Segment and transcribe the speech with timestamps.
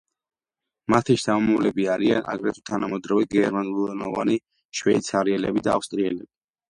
[0.93, 4.39] მათი შთამომავალი არიან აგრეთვე თანამედროვე გერმანულენოვანი
[4.81, 6.33] შვეიცარიელები და ავსტრიელები.